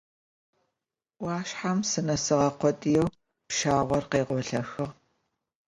[1.17, 3.07] Ӏуашъхьэм сынэсыгъэ къодыеу
[3.47, 4.85] пщагъор къегъолъэхыгъ.